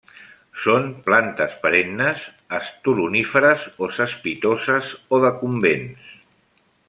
[0.61, 2.23] Són plantes perennes;
[2.61, 6.09] estoloníferes o cespitoses o decumbents.